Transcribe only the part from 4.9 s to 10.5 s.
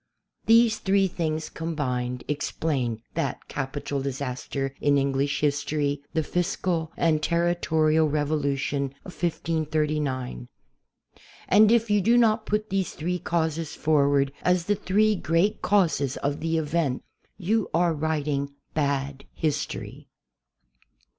English history, the fiscal and ter ritorial revolution of 1539.